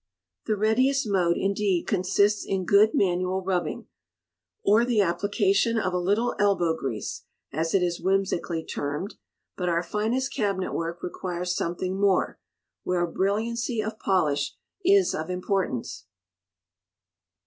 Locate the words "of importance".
15.13-16.07